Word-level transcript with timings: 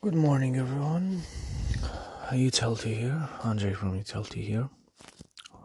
Good 0.00 0.14
morning, 0.14 0.54
everyone. 0.54 1.22
Healthy 2.30 2.94
here. 2.94 3.28
Andre 3.42 3.72
from 3.72 4.00
Healthy 4.04 4.42
here. 4.42 4.70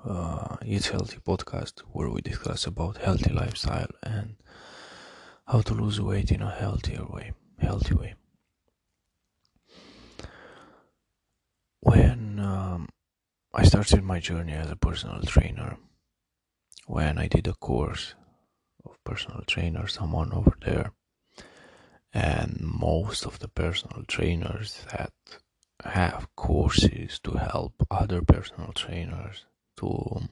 Uh, 0.03 0.57
Healthy 0.63 1.19
podcast 1.19 1.81
where 1.91 2.09
we 2.09 2.19
discuss 2.21 2.65
about 2.65 2.97
healthy 2.97 3.31
lifestyle 3.31 3.91
and 4.01 4.37
how 5.45 5.61
to 5.61 5.75
lose 5.75 6.01
weight 6.01 6.31
in 6.31 6.41
a 6.41 6.49
healthier 6.49 7.05
way, 7.05 7.33
healthy 7.59 7.93
way. 7.93 8.15
When 11.81 12.39
um, 12.39 12.89
I 13.53 13.63
started 13.65 14.03
my 14.03 14.19
journey 14.19 14.53
as 14.53 14.71
a 14.71 14.75
personal 14.75 15.21
trainer, 15.21 15.77
when 16.87 17.19
I 17.19 17.27
did 17.27 17.45
a 17.45 17.53
course 17.53 18.15
of 18.83 18.97
personal 19.03 19.43
trainer, 19.45 19.85
someone 19.85 20.33
over 20.33 20.57
there 20.65 20.91
and 22.13 22.59
most 22.61 23.25
of 23.25 23.39
the 23.39 23.47
personal 23.47 24.03
trainers 24.07 24.85
that 24.91 25.13
have 25.83 26.27
courses 26.35 27.19
to 27.23 27.31
help 27.31 27.85
other 27.89 28.21
personal 28.21 28.71
trainers 28.73 29.45
to 29.77 30.29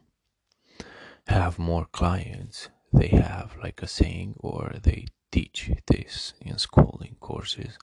have 1.27 1.57
more 1.57 1.85
clients 1.91 2.69
they 2.93 3.07
have 3.07 3.55
like 3.61 3.81
a 3.81 3.87
saying 3.87 4.35
or 4.39 4.73
they 4.83 5.05
teach 5.31 5.71
this 5.87 6.33
in 6.41 6.57
schooling 6.57 7.15
courses. 7.19 7.77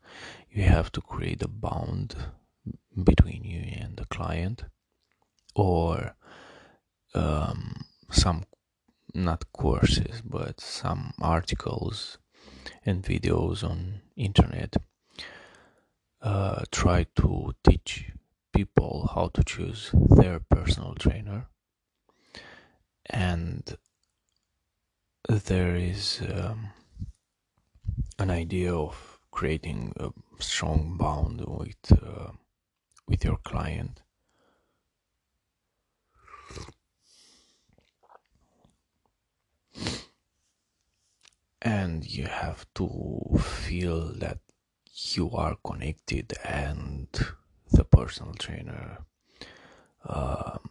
You 0.50 0.64
have 0.64 0.92
to 0.92 1.00
create 1.00 1.42
a 1.42 1.48
bond 1.48 2.14
between 3.02 3.44
you 3.44 3.60
and 3.80 3.96
the 3.96 4.05
client 4.06 4.64
or 5.55 6.14
um, 7.14 7.84
some 8.10 8.44
not 9.14 9.50
courses 9.52 10.20
but 10.22 10.60
some 10.60 11.14
articles 11.20 12.19
and 12.84 13.02
videos 13.02 13.62
on 13.62 14.01
internet. 14.16 14.77
Uh, 16.20 16.64
try 16.70 17.06
to 17.14 17.55
teach 17.62 18.11
people 18.52 19.11
how 19.14 19.28
to 19.28 19.45
choose 19.45 19.91
their 19.92 20.41
personal 20.41 20.95
trainer. 20.95 21.47
And 23.06 23.77
there 25.28 25.77
is 25.77 26.20
um, 26.34 26.70
an 28.19 28.30
idea 28.30 28.75
of 28.75 29.20
creating 29.30 29.92
a 29.97 30.11
strong 30.41 30.97
bond 30.97 31.45
with 31.47 31.92
uh, 31.92 32.33
with 33.06 33.25
your 33.25 33.39
client 33.39 34.02
and 41.62 42.05
you 42.06 42.27
have 42.27 42.67
to 42.75 42.89
feel 43.39 44.12
that 44.19 44.39
you 44.95 45.31
are 45.33 45.56
connected 45.64 46.33
and 46.45 47.09
the 47.70 47.84
personal 47.84 48.34
trainer 48.34 48.98
um, 50.09 50.70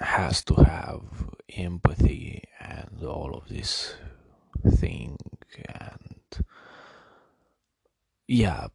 has 0.00 0.42
to 0.44 0.54
have 0.54 1.02
empathy 1.56 2.44
and 2.60 3.02
all 3.04 3.34
of 3.34 3.48
this 3.48 3.94
thing. 4.68 5.16
And 5.68 6.44
yeah 8.26 8.68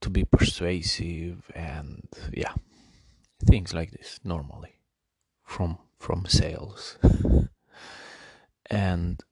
to 0.00 0.10
be 0.10 0.24
persuasive 0.24 1.50
and 1.54 2.06
yeah 2.32 2.52
things 3.44 3.74
like 3.74 3.90
this 3.90 4.20
normally 4.22 4.78
from 5.44 5.78
from 5.98 6.26
sales. 6.26 6.98
And 8.70 9.22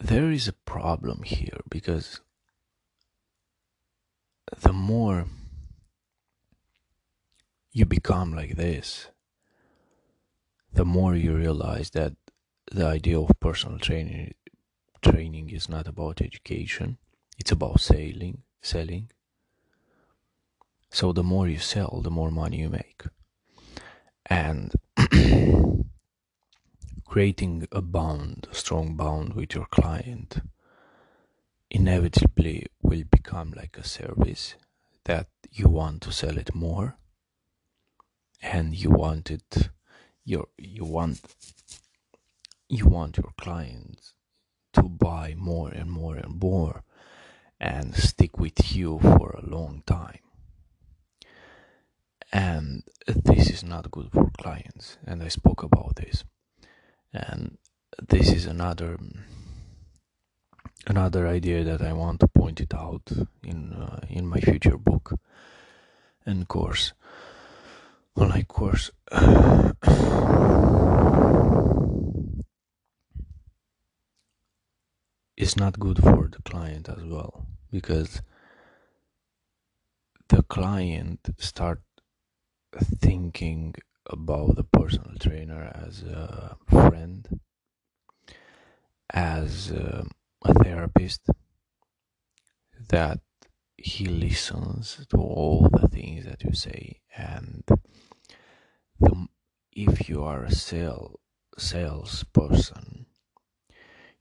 there 0.00 0.30
is 0.30 0.48
a 0.48 0.52
problem 0.52 1.22
here 1.22 1.60
because 1.68 2.20
the 4.60 4.72
more 4.72 5.26
you 7.72 7.84
become 7.84 8.34
like 8.34 8.56
this, 8.56 9.08
the 10.72 10.84
more 10.84 11.14
you 11.14 11.34
realize 11.34 11.90
that 11.90 12.14
the 12.70 12.86
idea 12.86 13.18
of 13.18 13.30
personal 13.40 13.78
training 13.78 14.34
training 15.00 15.50
is 15.50 15.68
not 15.68 15.86
about 15.86 16.20
education, 16.20 16.98
it's 17.38 17.52
about 17.52 17.80
selling, 17.80 18.42
selling. 18.60 19.10
So 20.90 21.12
the 21.12 21.22
more 21.22 21.48
you 21.48 21.58
sell, 21.58 22.00
the 22.02 22.10
more 22.10 22.30
money 22.30 22.58
you 22.58 22.68
make. 22.68 23.02
And 24.26 24.72
creating 27.08 27.66
a 27.72 27.80
bond, 27.80 28.46
a 28.50 28.54
strong 28.54 28.94
bond 28.94 29.32
with 29.32 29.54
your 29.54 29.64
client, 29.66 30.40
inevitably 31.70 32.66
will 32.82 33.04
become 33.10 33.52
like 33.56 33.78
a 33.78 33.84
service 33.84 34.54
that 35.04 35.26
you 35.50 35.68
want 35.68 36.02
to 36.02 36.12
sell 36.12 36.36
it 36.36 36.54
more 36.54 36.98
and 38.42 38.74
you 38.74 38.90
want 38.90 39.30
it 39.30 39.70
your 40.24 40.46
you 40.58 40.84
want 40.84 41.20
you 42.68 42.86
want 42.86 43.16
your 43.16 43.32
clients 43.38 44.12
to 44.74 44.82
buy 44.82 45.34
more 45.36 45.70
and 45.70 45.90
more 45.90 46.16
and 46.16 46.38
more 46.40 46.82
and 47.58 47.94
stick 47.94 48.38
with 48.38 48.76
you 48.76 48.98
for 49.00 49.30
a 49.30 49.48
long 49.50 49.82
time. 49.86 50.20
And 52.30 52.84
this 53.06 53.48
is 53.48 53.64
not 53.64 53.90
good 53.90 54.12
for 54.12 54.30
clients 54.38 54.98
and 55.06 55.22
i 55.22 55.28
spoke 55.28 55.62
about 55.62 55.96
this 55.96 56.24
and 57.12 57.58
this 58.08 58.30
is 58.32 58.46
another 58.46 58.98
another 60.86 61.26
idea 61.26 61.64
that 61.64 61.82
I 61.82 61.92
want 61.92 62.20
to 62.20 62.28
point 62.28 62.60
it 62.60 62.74
out 62.74 63.10
in 63.42 63.72
uh, 63.72 64.00
in 64.08 64.26
my 64.26 64.40
future 64.40 64.78
book 64.78 65.18
and 66.24 66.46
course. 66.46 66.92
Online 68.16 68.44
course. 68.44 68.90
Is 75.36 75.56
not 75.56 75.78
good 75.78 76.02
for 76.02 76.28
the 76.28 76.42
client 76.44 76.88
as 76.88 77.04
well 77.04 77.46
because 77.70 78.22
the 80.28 80.42
client 80.42 81.20
start 81.38 81.80
thinking 83.00 83.74
about 84.08 84.56
the 84.56 84.64
personal 84.64 85.14
trainer 85.20 85.70
as 85.74 86.02
a 86.02 86.56
friend, 86.68 87.40
as 89.10 89.70
a, 89.70 90.06
therapist, 90.62 91.28
that 92.88 93.20
he 93.76 94.06
listens 94.06 95.06
to 95.10 95.16
all 95.16 95.68
the 95.70 95.88
things 95.88 96.24
that 96.24 96.42
you 96.42 96.54
say, 96.54 97.00
and 97.16 97.64
the, 98.98 99.26
if 99.72 100.08
you 100.08 100.24
are 100.24 100.44
a 100.44 100.50
sale 100.50 101.20
salesperson, 101.56 103.06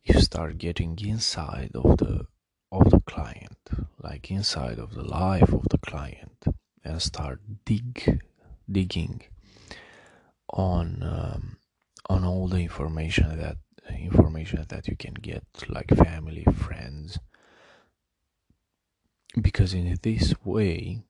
you 0.03 0.19
start 0.19 0.57
getting 0.57 0.97
inside 0.99 1.71
of 1.75 1.97
the 1.97 2.25
of 2.71 2.89
the 2.91 2.99
client, 3.01 3.69
like 4.01 4.29
inside 4.29 4.79
of 4.79 4.93
the 4.93 5.03
life 5.03 5.53
of 5.53 5.65
the 5.69 5.77
client, 5.77 6.45
and 6.83 7.01
start 7.01 7.41
dig 7.65 8.21
digging 8.69 9.21
on 10.49 11.03
um, 11.03 11.57
on 12.09 12.23
all 12.23 12.47
the 12.47 12.59
information 12.59 13.37
that 13.37 13.57
information 13.99 14.65
that 14.67 14.87
you 14.87 14.95
can 14.95 15.13
get 15.13 15.43
like 15.69 15.89
family 15.89 16.45
friends. 16.55 17.19
Because 19.39 19.73
in 19.73 19.97
this 20.01 20.33
way 20.43 21.03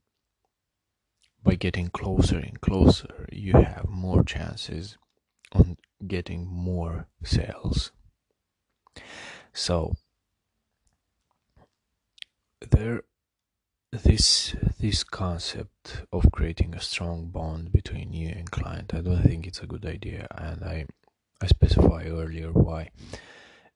by 1.43 1.55
getting 1.55 1.89
closer 1.89 2.37
and 2.37 2.59
closer 2.59 3.27
you 3.31 3.53
have 3.53 3.87
more 3.87 4.23
chances 4.23 4.97
on 5.53 5.77
getting 6.05 6.45
more 6.45 7.07
sales. 7.23 7.91
So 9.53 9.95
there 12.69 13.03
this 13.91 14.55
this 14.79 15.03
concept 15.03 16.03
of 16.11 16.29
creating 16.31 16.75
a 16.75 16.81
strong 16.81 17.27
bond 17.27 17.71
between 17.71 18.11
you 18.11 18.29
and 18.29 18.51
client 18.51 18.93
i 18.93 18.99
don't 18.99 19.23
think 19.23 19.47
it's 19.47 19.61
a 19.61 19.67
good 19.67 19.85
idea 19.85 20.27
and 20.37 20.63
i 20.63 20.85
i 21.41 21.47
specify 21.47 22.03
earlier 22.05 22.51
why. 22.51 22.89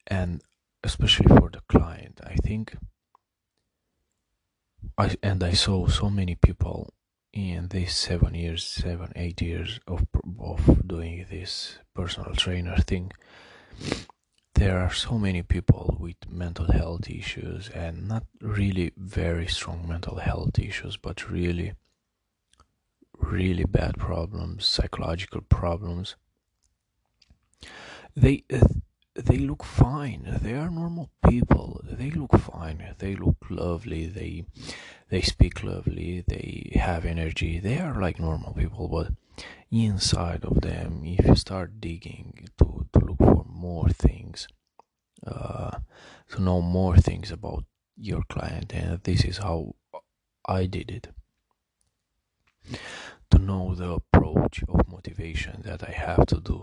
And 0.07 0.41
especially 0.83 1.27
for 1.27 1.49
the 1.49 1.61
client 1.69 2.19
i 2.25 2.35
think 2.35 2.75
i 4.97 5.15
and 5.23 5.43
i 5.43 5.53
saw 5.53 5.87
so 5.87 6.09
many 6.09 6.35
people 6.35 6.93
in 7.31 7.69
these 7.69 7.95
seven 7.95 8.33
years 8.33 8.65
seven 8.65 9.13
eight 9.15 9.41
years 9.41 9.79
of 9.87 10.05
of 10.39 10.85
doing 10.85 11.25
this 11.29 11.77
personal 11.93 12.35
trainer 12.35 12.75
thing 12.77 13.11
there 14.55 14.79
are 14.79 14.93
so 14.93 15.17
many 15.17 15.41
people 15.41 15.97
with 15.99 16.17
mental 16.29 16.71
health 16.71 17.09
issues 17.09 17.69
and 17.69 18.07
not 18.07 18.25
really 18.41 18.91
very 18.97 19.47
strong 19.47 19.87
mental 19.87 20.17
health 20.17 20.59
issues 20.59 20.97
but 20.97 21.29
really 21.29 21.73
really 23.21 23.63
bad 23.65 23.97
problems 23.97 24.65
psychological 24.65 25.41
problems. 25.41 26.15
They 28.15 28.43
uh, 28.51 28.67
they 29.15 29.37
look 29.37 29.63
fine. 29.63 30.39
They 30.41 30.53
are 30.53 30.69
normal 30.69 31.11
people. 31.29 31.81
They 31.83 32.11
look 32.11 32.37
fine. 32.37 32.95
They 32.97 33.15
look 33.15 33.37
lovely. 33.49 34.07
They 34.07 34.45
they 35.09 35.21
speak 35.21 35.63
lovely. 35.63 36.23
They 36.27 36.71
have 36.75 37.05
energy. 37.05 37.59
They 37.59 37.77
are 37.79 37.99
like 38.01 38.19
normal 38.19 38.53
people 38.53 38.87
but 38.87 39.11
inside 39.71 40.43
of 40.43 40.61
them 40.61 41.01
if 41.05 41.25
you 41.25 41.35
start 41.35 41.79
digging 41.79 42.47
to 42.57 42.65
more 43.67 43.89
things 43.89 44.47
uh, 45.27 45.71
to 46.29 46.41
know 46.41 46.61
more 46.61 46.97
things 46.97 47.31
about 47.31 47.63
your 47.95 48.23
client 48.29 48.73
and 48.73 49.03
this 49.03 49.23
is 49.23 49.37
how 49.37 49.75
i 50.45 50.65
did 50.65 50.89
it 50.89 51.07
to 53.29 53.37
know 53.37 53.75
the 53.75 53.91
approach 53.99 54.63
of 54.67 54.87
motivation 54.87 55.61
that 55.63 55.83
i 55.87 55.91
have 55.91 56.25
to 56.25 56.39
do 56.39 56.59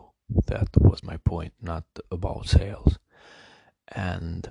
that 0.47 0.69
was 0.77 1.03
my 1.03 1.17
point, 1.19 1.55
not 1.61 1.85
about 2.11 2.49
sales. 2.49 2.99
And 3.89 4.51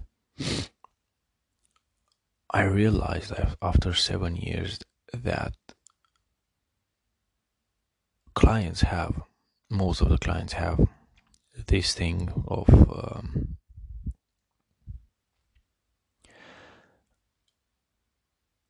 I 2.49 2.63
realized 2.63 3.33
after 3.61 3.93
seven 3.93 4.35
years 4.35 4.79
that 5.13 5.53
clients 8.33 8.81
have, 8.81 9.21
most 9.69 10.01
of 10.01 10.09
the 10.09 10.17
clients 10.17 10.53
have 10.53 10.87
this 11.65 11.93
thing 11.93 12.31
of 12.47 12.69
um, 12.69 13.57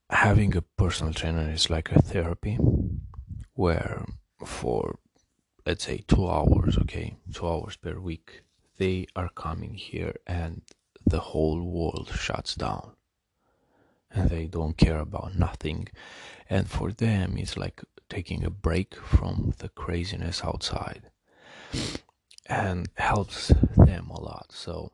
having 0.09 0.55
a 0.55 0.61
personal 0.61 1.13
trainer 1.13 1.49
is 1.51 1.69
like 1.69 1.91
a 1.91 2.01
therapy 2.01 2.57
where 3.53 4.05
for 4.45 4.99
let's 5.65 5.85
say 5.85 6.03
two 6.07 6.27
hours 6.29 6.77
okay 6.77 7.17
two 7.33 7.47
hours 7.47 7.75
per 7.75 7.99
week 7.99 8.41
they 8.77 9.07
are 9.15 9.29
coming 9.29 9.73
here 9.73 10.15
and 10.25 10.61
the 11.05 11.19
whole 11.19 11.61
world 11.61 12.11
shuts 12.13 12.55
down. 12.55 12.91
And 14.11 14.29
they 14.29 14.45
don't 14.45 14.77
care 14.77 14.99
about 14.99 15.35
nothing. 15.35 15.87
And 16.49 16.69
for 16.69 16.91
them 16.91 17.37
it's 17.37 17.57
like 17.57 17.83
taking 18.09 18.43
a 18.43 18.49
break 18.49 18.95
from 18.95 19.53
the 19.57 19.69
craziness 19.69 20.43
outside 20.43 21.11
and 22.49 22.89
helps 22.95 23.49
them 23.75 24.09
a 24.09 24.19
lot 24.19 24.47
so 24.51 24.91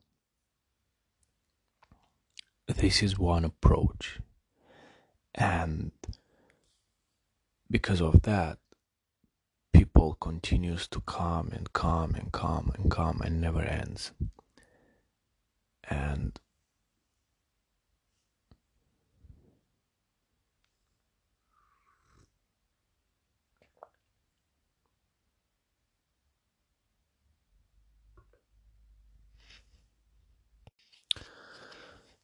this 2.68 3.04
is 3.04 3.20
one 3.20 3.46
approach 3.46 4.20
and 5.36 5.92
because 7.70 8.02
of 8.02 8.22
that 8.24 8.58
people 9.74 10.16
continues 10.22 10.88
to 10.88 11.02
come 11.02 11.50
and 11.52 11.74
come 11.74 12.16
and 12.16 12.32
come 12.32 12.72
and 12.78 12.90
come 12.90 13.22
and 13.22 13.42
never 13.42 13.62
ends. 13.62 14.12
And 15.90 16.40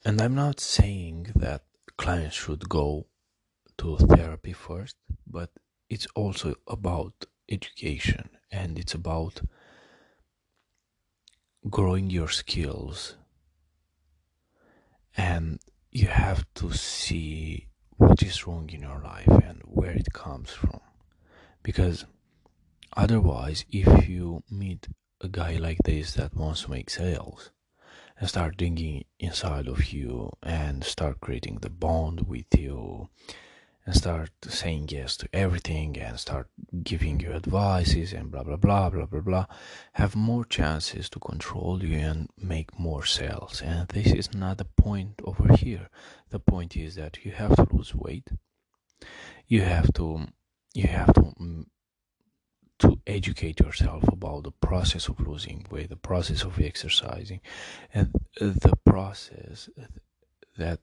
and 0.06 0.22
I'm 0.22 0.36
not 0.36 0.60
saying 0.60 1.32
that 1.36 1.64
clients 1.98 2.36
should 2.36 2.70
go 2.70 3.08
to 3.78 3.98
therapy 3.98 4.54
first, 4.54 4.96
but 5.28 5.50
it's 5.90 6.08
also 6.16 6.56
about 6.68 7.26
education 7.50 8.30
and 8.52 8.80
it's 8.80 8.94
about 8.94 9.42
growing 11.70 12.10
your 12.10 12.30
skills. 12.30 13.16
And 15.18 15.60
you 15.92 16.08
have 16.08 16.46
to 16.56 16.72
see 16.72 17.68
what 17.98 18.24
is 18.24 18.48
wrong 18.48 18.70
in 18.70 18.82
your 18.82 19.02
life 19.02 19.28
and 19.28 19.62
where 19.66 19.92
it 19.92 20.14
comes 20.14 20.52
from. 20.52 20.80
Because 21.62 22.06
otherwise 22.96 23.66
if 23.70 24.08
you 24.08 24.44
meet 24.50 24.88
a 25.20 25.28
guy 25.28 25.58
like 25.58 25.80
this 25.84 26.14
that 26.14 26.34
wants 26.34 26.64
to 26.64 26.72
make 26.72 26.90
sales 26.90 27.52
and 28.20 28.30
start 28.30 28.58
digging 28.58 29.06
inside 29.20 29.68
of 29.68 29.94
you 29.94 30.32
and 30.44 30.84
start 30.84 31.22
creating 31.22 31.60
the 31.62 31.70
bond 31.70 32.28
with 32.28 32.46
you 32.58 33.08
and 33.86 33.96
start 33.96 34.30
saying 34.44 34.88
yes 34.92 35.18
to 35.18 35.28
everything 35.34 35.98
and 35.98 36.20
start 36.20 36.48
giving 36.84 37.20
you 37.20 37.32
advices 37.32 38.14
and 38.14 38.30
blah 38.30 38.44
blah 38.44 38.56
blah 38.56 38.90
blah 38.90 39.06
blah 39.06 39.22
blah. 39.22 39.46
Have 39.94 40.16
more 40.16 40.46
chances 40.46 41.10
to 41.10 41.20
control 41.20 41.84
you 41.84 41.98
and 41.98 42.30
make 42.38 42.78
more 42.78 43.06
sales. 43.06 43.64
And 43.66 43.88
this 43.90 44.12
is 44.12 44.34
not 44.34 44.60
the 44.60 44.66
point 44.66 45.22
over 45.24 45.56
here. 45.56 45.90
The 46.30 46.40
point 46.40 46.78
is 46.78 46.96
that 46.96 47.26
you 47.26 47.32
have 47.32 47.56
to 47.56 47.68
lose 47.72 47.96
weight. 47.96 48.28
You 49.48 49.62
have 49.62 49.92
to 49.94 50.28
you 50.76 50.88
have 50.88 51.14
to 51.14 51.22
mm, 51.22 51.66
to 51.66 51.70
educate 53.10 53.60
yourself 53.60 54.08
about 54.08 54.44
the 54.44 54.52
process 54.52 55.08
of 55.08 55.20
losing 55.20 55.66
weight 55.70 55.90
the 55.90 55.96
process 55.96 56.44
of 56.44 56.60
exercising 56.60 57.42
and 57.94 58.14
the 58.40 58.78
process 58.86 59.70
that 60.58 60.80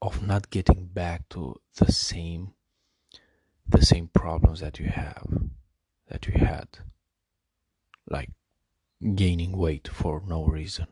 of 0.00 0.26
not 0.26 0.50
getting 0.50 0.86
back 0.86 1.28
to 1.28 1.60
the 1.76 1.90
same 1.90 2.52
the 3.68 3.84
same 3.84 4.08
problems 4.08 4.60
that 4.60 4.78
you 4.78 4.86
have 4.86 5.26
that 6.08 6.26
you 6.26 6.34
had. 6.34 6.68
Like 8.08 8.30
gaining 9.14 9.56
weight 9.56 9.88
for 9.88 10.22
no 10.26 10.46
reason. 10.46 10.86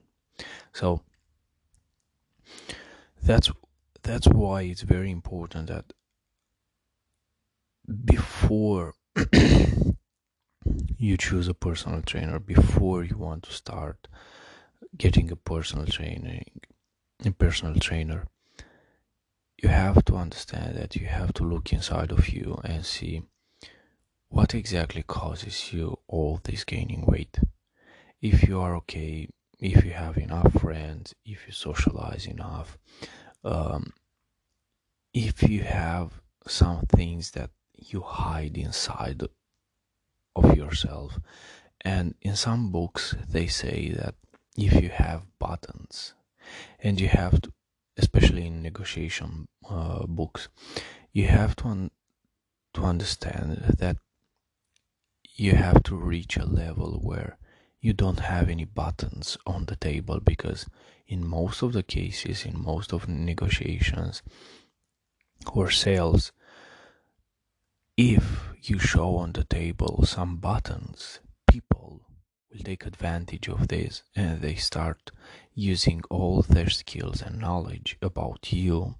So 0.72 1.02
that's 3.22 3.50
that's 4.02 4.28
why 4.28 4.62
it's 4.62 4.82
very 4.82 5.10
important 5.10 5.68
that 5.68 5.92
before 8.04 8.94
you 10.98 11.16
choose 11.16 11.48
a 11.48 11.54
personal 11.54 12.02
trainer 12.02 12.38
before 12.38 13.04
you 13.04 13.16
want 13.16 13.42
to 13.44 13.52
start 13.52 14.08
getting 14.96 15.30
a 15.30 15.36
personal 15.36 15.86
training 15.86 16.60
a 17.24 17.30
personal 17.30 17.74
trainer 17.76 18.26
you 19.62 19.68
have 19.68 20.04
to 20.04 20.16
understand 20.16 20.76
that 20.76 20.96
you 20.96 21.06
have 21.06 21.32
to 21.32 21.42
look 21.44 21.72
inside 21.72 22.12
of 22.12 22.28
you 22.28 22.60
and 22.64 22.84
see 22.84 23.22
what 24.28 24.54
exactly 24.54 25.02
causes 25.02 25.72
you 25.72 25.98
all 26.08 26.40
this 26.44 26.64
gaining 26.64 27.06
weight. 27.06 27.38
If 28.20 28.46
you 28.46 28.60
are 28.60 28.76
okay, 28.76 29.28
if 29.58 29.84
you 29.84 29.92
have 29.92 30.18
enough 30.18 30.60
friends, 30.60 31.14
if 31.24 31.46
you 31.46 31.52
socialize 31.52 32.26
enough, 32.26 32.76
um, 33.44 33.92
if 35.14 35.42
you 35.42 35.62
have 35.62 36.20
some 36.46 36.84
things 36.86 37.30
that 37.32 37.50
you 37.74 38.00
hide 38.00 38.58
inside 38.58 39.22
of 40.36 40.56
yourself. 40.56 41.18
And 41.80 42.14
in 42.20 42.36
some 42.36 42.70
books, 42.70 43.16
they 43.28 43.48
say 43.48 43.90
that 43.96 44.14
if 44.56 44.80
you 44.80 44.90
have 44.90 45.26
buttons 45.38 46.14
and 46.80 47.00
you 47.00 47.08
have 47.08 47.40
to 47.42 47.52
especially 47.96 48.46
in 48.46 48.62
negotiation 48.62 49.48
uh, 49.70 50.04
books, 50.06 50.48
you 51.12 51.26
have 51.26 51.56
to 51.56 51.66
un- 51.66 51.90
to 52.74 52.82
understand 52.82 53.76
that 53.78 53.96
you 55.34 55.52
have 55.52 55.82
to 55.82 55.96
reach 55.96 56.36
a 56.36 56.44
level 56.44 57.00
where 57.02 57.38
you 57.80 57.92
don't 57.92 58.20
have 58.20 58.48
any 58.48 58.64
buttons 58.64 59.38
on 59.46 59.64
the 59.66 59.76
table 59.76 60.20
because 60.20 60.66
in 61.06 61.26
most 61.26 61.62
of 61.62 61.72
the 61.72 61.82
cases 61.82 62.44
in 62.44 62.60
most 62.60 62.92
of 62.92 63.08
negotiations 63.08 64.22
or 65.52 65.70
sales 65.70 66.32
if 67.96 68.50
you 68.68 68.78
show 68.78 69.16
on 69.16 69.32
the 69.32 69.44
table 69.44 70.04
some 70.04 70.36
buttons 70.36 71.20
people 71.46 72.02
will 72.50 72.64
take 72.64 72.84
advantage 72.84 73.48
of 73.48 73.68
this 73.68 74.02
and 74.14 74.40
they 74.40 74.54
start 74.54 75.12
using 75.54 76.02
all 76.10 76.42
their 76.42 76.68
skills 76.68 77.22
and 77.22 77.38
knowledge 77.38 77.96
about 78.02 78.52
you 78.52 78.96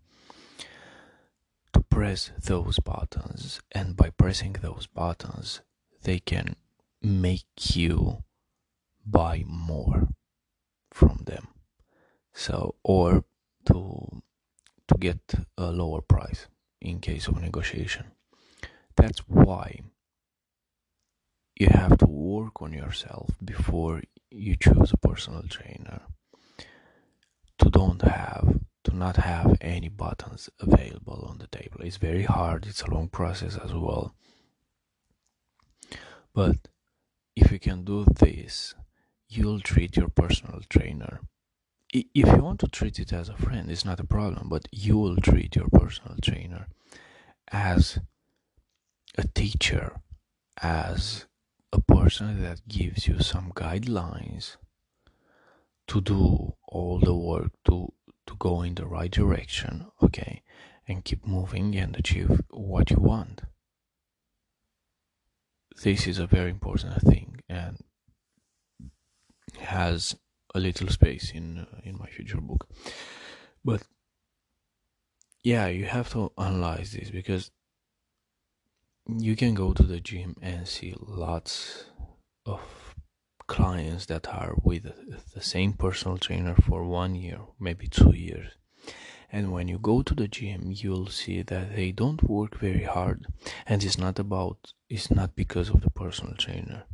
to 1.72 1.80
press 1.82 2.30
those 2.42 2.78
buttons. 2.78 3.60
And 3.72 3.96
by 3.96 4.10
pressing 4.10 4.54
those 4.54 4.86
buttons 4.86 5.60
they 6.02 6.20
can 6.20 6.56
make 7.02 7.76
you 7.76 8.22
buy 9.04 9.44
more 9.46 10.08
from 10.92 11.22
them. 11.26 11.48
So 12.32 12.76
or 12.84 13.24
to 13.66 14.22
to 14.88 14.94
get 14.98 15.34
a 15.58 15.72
lower 15.72 16.00
price 16.00 16.46
in 16.80 17.00
case 17.00 17.26
of 17.26 17.40
negotiation 17.40 18.12
that's 18.96 19.20
why 19.20 19.80
you 21.56 21.68
have 21.70 21.98
to 21.98 22.06
work 22.06 22.60
on 22.60 22.72
yourself 22.72 23.30
before 23.44 24.02
you 24.30 24.56
choose 24.56 24.92
a 24.92 24.96
personal 24.96 25.42
trainer 25.48 26.02
to 27.58 27.70
don't 27.70 28.02
have 28.02 28.60
to 28.84 28.94
not 28.94 29.16
have 29.16 29.56
any 29.60 29.88
buttons 29.88 30.48
available 30.60 31.26
on 31.28 31.38
the 31.38 31.46
table. 31.48 31.80
It's 31.80 31.96
very 31.96 32.24
hard, 32.24 32.66
it's 32.66 32.82
a 32.82 32.90
long 32.90 33.08
process 33.08 33.56
as 33.56 33.72
well. 33.72 34.14
But 36.34 36.68
if 37.34 37.50
you 37.50 37.58
can 37.58 37.84
do 37.84 38.04
this, 38.04 38.74
you'll 39.28 39.60
treat 39.60 39.96
your 39.96 40.08
personal 40.08 40.60
trainer 40.68 41.20
if 41.92 42.08
you 42.14 42.42
want 42.42 42.60
to 42.60 42.68
treat 42.68 42.98
it 42.98 43.12
as 43.12 43.28
a 43.28 43.36
friend 43.36 43.70
it's 43.70 43.84
not 43.84 44.00
a 44.00 44.04
problem 44.04 44.48
but 44.48 44.68
you 44.70 44.98
will 44.98 45.16
treat 45.16 45.56
your 45.56 45.68
personal 45.72 46.16
trainer 46.22 46.66
as 47.52 47.98
a 49.16 49.26
teacher 49.26 50.00
as 50.62 51.26
a 51.72 51.80
person 51.80 52.42
that 52.42 52.66
gives 52.68 53.06
you 53.06 53.20
some 53.20 53.52
guidelines 53.54 54.56
to 55.88 56.00
do 56.00 56.54
all 56.68 56.98
the 56.98 57.14
work 57.14 57.50
to 57.64 57.92
to 58.26 58.34
go 58.38 58.62
in 58.62 58.74
the 58.74 58.86
right 58.86 59.10
direction 59.10 59.86
okay 60.02 60.42
and 60.88 61.04
keep 61.04 61.26
moving 61.26 61.74
and 61.76 61.96
achieve 61.96 62.40
what 62.50 62.90
you 62.90 62.98
want. 62.98 63.42
This 65.82 66.06
is 66.06 66.18
a 66.18 66.26
very 66.26 66.50
important 66.50 67.02
thing 67.02 67.40
and 67.48 67.78
has 69.58 70.16
a 70.54 70.60
little 70.60 70.88
space 70.88 71.32
in 71.32 71.58
uh, 71.58 71.80
in 71.82 71.98
my 71.98 72.06
future 72.06 72.40
book. 72.40 72.68
But 73.64 73.82
yeah 75.42 75.66
you 75.68 75.84
have 75.84 76.10
to 76.12 76.32
analyze 76.38 76.92
this 76.92 77.10
because 77.10 77.50
you 79.08 79.36
can 79.36 79.54
go 79.54 79.72
to 79.72 79.82
the 79.82 80.00
gym 80.00 80.36
and 80.42 80.66
see 80.66 80.94
lots 80.98 81.84
of 82.44 82.60
clients 83.46 84.06
that 84.06 84.26
are 84.26 84.54
with 84.62 84.84
the 85.34 85.40
same 85.40 85.72
personal 85.72 86.18
trainer 86.18 86.54
for 86.54 86.82
one 86.84 87.14
year 87.14 87.38
maybe 87.60 87.86
two 87.86 88.12
years. 88.14 88.50
And 89.30 89.52
when 89.52 89.68
you 89.68 89.78
go 89.78 90.02
to 90.02 90.14
the 90.14 90.26
gym 90.26 90.72
you'll 90.72 91.06
see 91.06 91.42
that 91.42 91.76
they 91.76 91.92
don't 91.92 92.28
work 92.28 92.58
very 92.58 92.82
hard 92.82 93.26
and 93.66 93.84
it's 93.84 93.98
not 93.98 94.18
about 94.18 94.72
it's 94.88 95.10
not 95.10 95.36
because 95.36 95.68
of 95.68 95.82
the 95.82 95.90
personal 95.90 96.34
trainer. 96.34 96.84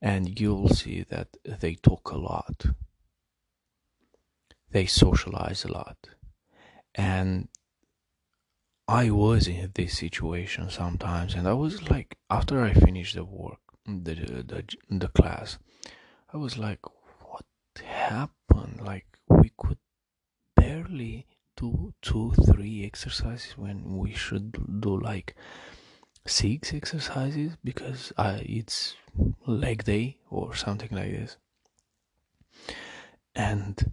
And 0.00 0.38
you'll 0.38 0.68
see 0.68 1.04
that 1.08 1.28
they 1.44 1.76
talk 1.76 2.10
a 2.10 2.18
lot. 2.18 2.66
They 4.70 4.86
socialize 4.86 5.64
a 5.64 5.72
lot. 5.72 6.08
And 6.94 7.48
i 8.88 9.10
was 9.10 9.46
in 9.46 9.70
this 9.74 9.98
situation 9.98 10.68
sometimes 10.70 11.34
and 11.34 11.46
i 11.48 11.52
was 11.52 11.88
like 11.90 12.16
after 12.30 12.62
i 12.62 12.72
finished 12.72 13.14
the 13.14 13.24
work 13.24 13.60
the 13.86 14.14
the, 14.14 14.64
the 14.90 15.08
class 15.08 15.58
i 16.32 16.36
was 16.36 16.58
like 16.58 16.80
what 17.20 17.44
happened? 17.84 18.80
Like 18.82 19.06
we 19.28 19.52
could 19.56 19.78
barely 20.56 21.26
do 21.56 21.94
two 22.02 22.32
three 22.46 22.84
exercises 22.84 23.56
when 23.56 23.96
we 23.98 24.12
should 24.12 24.80
do 24.80 25.00
like 25.00 25.34
six 26.26 26.72
exercises 26.72 27.56
because 27.64 28.12
uh, 28.16 28.38
it's 28.40 28.96
leg 29.46 29.84
day 29.84 30.18
or 30.30 30.54
something 30.54 30.90
like 30.92 31.10
this. 31.10 31.36
And 33.34 33.92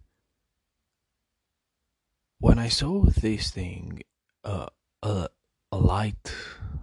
when 2.42 2.58
i 2.60 2.70
saw 2.70 3.04
this 3.06 3.52
thing 3.52 4.02
uh, 4.46 4.68
a, 5.04 5.28
a 5.72 5.78
light 5.78 6.34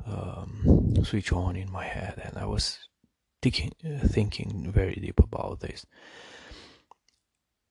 um, 0.06 0.94
switch 1.04 1.32
on 1.32 1.56
in 1.56 1.70
my 1.70 1.84
head 1.84 2.20
and 2.24 2.38
i 2.38 2.44
was 2.44 2.78
thinking, 3.42 3.72
thinking 4.06 4.70
very 4.72 4.94
deep 4.94 5.18
about 5.20 5.60
this. 5.60 5.86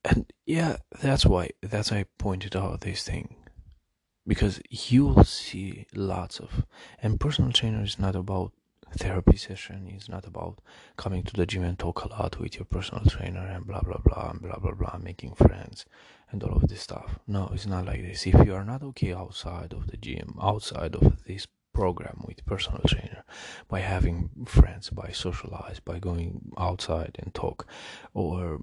And 0.03 0.31
yeah 0.45 0.77
that's 1.01 1.25
why 1.25 1.49
that's 1.61 1.91
why 1.91 1.99
i 1.99 2.05
pointed 2.17 2.55
out 2.55 2.81
this 2.81 3.03
thing. 3.03 3.35
Because 4.27 4.59
you'll 4.69 5.23
see 5.23 5.85
lots 5.93 6.39
of 6.39 6.65
and 7.01 7.19
personal 7.19 7.51
trainer 7.51 7.83
is 7.83 7.99
not 7.99 8.15
about 8.15 8.53
therapy 8.97 9.35
session 9.35 9.91
it's 9.93 10.07
not 10.07 10.25
about 10.25 10.59
coming 10.95 11.21
to 11.23 11.33
the 11.33 11.45
gym 11.45 11.63
and 11.63 11.77
talk 11.77 12.05
a 12.05 12.07
lot 12.07 12.39
with 12.39 12.55
your 12.55 12.63
personal 12.65 13.03
trainer 13.03 13.45
and 13.45 13.67
blah 13.67 13.81
blah 13.81 13.97
blah 13.97 14.29
and 14.29 14.41
blah 14.41 14.57
blah 14.57 14.71
blah 14.71 14.97
making 15.03 15.33
friends 15.33 15.85
and 16.35 16.43
all 16.43 16.57
of 16.57 16.67
this 16.67 16.81
stuff. 16.81 17.19
No 17.27 17.49
it's 17.53 17.65
not 17.65 17.85
like 17.85 18.01
this. 18.01 18.27
If 18.27 18.45
you 18.45 18.53
are 18.53 18.65
not 18.65 18.83
okay 18.83 19.13
outside 19.13 19.71
of 19.73 19.87
the 19.87 19.97
gym 19.97 20.37
outside 20.41 20.93
of 20.95 21.23
this 21.23 21.47
program 21.73 22.23
with 22.27 22.45
personal 22.45 22.81
trainer 22.87 23.23
by 23.67 23.79
having 23.79 24.29
friends 24.45 24.89
by 24.89 25.09
socialize 25.11 25.79
by 25.79 25.99
going 25.99 26.51
outside 26.57 27.13
and 27.19 27.33
talk 27.33 27.67
or 28.13 28.61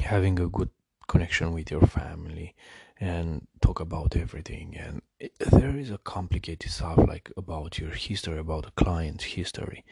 having 0.00 0.38
a 0.40 0.48
good 0.48 0.70
connection 1.08 1.52
with 1.52 1.70
your 1.70 1.86
family 2.00 2.54
and 2.98 3.46
talk 3.60 3.78
about 3.80 4.16
everything 4.16 4.76
and 4.76 5.02
it, 5.20 5.32
there 5.38 5.76
is 5.76 5.90
a 5.90 5.98
complicated 5.98 6.70
stuff 6.70 6.98
like 6.98 7.30
about 7.36 7.78
your 7.78 7.90
history 7.90 8.38
about 8.38 8.66
a 8.66 8.72
client's 8.84 9.24
history 9.38 9.84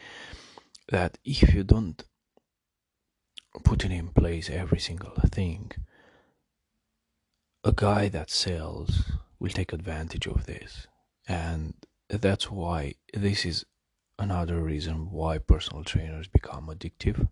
that 0.89 1.19
if 1.25 1.55
you 1.55 1.63
don't 1.63 2.05
put 3.65 3.85
it 3.85 3.93
in 3.93 4.09
place 4.09 4.51
every 4.51 4.81
single 4.81 5.15
thing 5.27 5.71
a 7.63 7.73
guy 7.73 8.09
that 8.09 8.31
sells 8.31 9.03
will 9.39 9.51
take 9.51 9.73
advantage 9.73 10.27
of 10.27 10.47
this. 10.47 10.87
And 11.29 11.75
that's 12.09 12.51
why 12.51 12.95
this 13.13 13.45
is 13.45 13.65
another 14.19 14.61
reason 14.63 15.11
why 15.11 15.39
personal 15.39 15.85
trainers 15.85 16.29
become 16.29 16.69
addictive. 16.69 17.29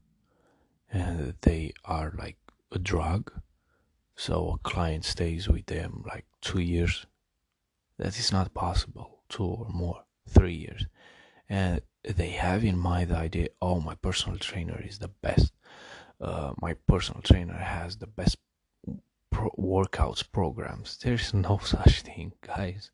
And 0.91 1.35
they 1.43 1.73
are 1.85 2.13
like 2.17 2.37
a 2.73 2.79
drug. 2.79 3.33
So 4.17 4.55
a 4.55 4.69
client 4.69 5.05
stays 5.05 5.49
with 5.49 5.67
them 5.67 6.05
like 6.07 6.27
two 6.41 6.61
years. 6.61 7.07
That 7.99 8.19
is 8.19 8.33
not 8.33 8.55
possible. 8.55 9.23
Two 9.29 9.45
or 9.45 9.69
more 9.71 10.05
three 10.29 10.55
years. 10.55 10.87
And 11.49 11.81
they 12.03 12.31
have 12.31 12.65
in 12.65 12.79
mind 12.79 13.11
the 13.11 13.17
idea 13.17 13.49
oh 13.61 13.81
my 13.81 13.95
personal 13.95 14.39
trainer 14.39 14.81
is 14.83 14.99
the 14.99 15.09
best. 15.09 15.53
Uh, 16.21 16.53
my 16.61 16.75
personal 16.87 17.23
trainer 17.23 17.57
has 17.57 17.97
the 17.97 18.07
best 18.07 18.37
pro- 19.39 19.59
workouts 19.75 20.23
programs 20.39 20.99
there's 21.03 21.33
no 21.33 21.59
such 21.77 22.03
thing 22.03 22.33
guys 22.55 22.91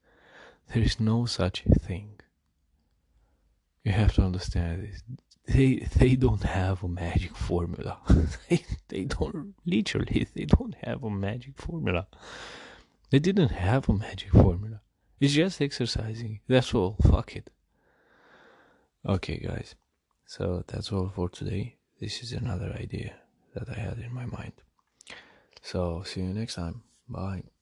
there 0.73 0.83
is 0.83 0.99
no 1.01 1.19
such 1.27 1.65
thing 1.87 2.09
you 3.85 3.93
have 3.93 4.13
to 4.15 4.23
understand 4.23 4.83
this 4.83 5.03
they 5.47 5.87
they 5.99 6.17
don't 6.17 6.43
have 6.43 6.83
a 6.83 6.89
magic 6.89 7.37
formula. 7.37 7.99
they 8.49 8.65
they 8.89 9.05
don't 9.05 9.55
literally 9.67 10.27
they 10.35 10.47
don't 10.47 10.75
have 10.83 11.03
a 11.03 11.11
magic 11.11 11.61
formula. 11.61 12.07
They 13.11 13.19
didn't 13.19 13.51
have 13.51 13.89
a 13.89 13.93
magic 13.93 14.31
formula. 14.31 14.81
It's 15.21 15.35
just 15.35 15.61
exercising. 15.61 16.41
That's 16.49 16.75
all. 16.75 16.97
Fuck 17.11 17.37
it. 17.37 17.51
Okay, 19.07 19.39
guys. 19.39 19.75
So 20.27 20.65
that's 20.67 20.91
all 20.91 21.13
for 21.15 21.29
today. 21.29 21.77
This 22.01 22.23
is 22.23 22.33
another 22.33 22.75
idea 22.81 23.15
that 23.55 23.69
I 23.69 23.79
had 23.79 23.99
in 23.99 24.13
my 24.13 24.27
mind. 24.27 24.55
So 25.65 26.03
see 26.05 26.21
you 26.21 26.35
next 26.35 26.55
time. 26.55 26.83
Bye. 27.09 27.54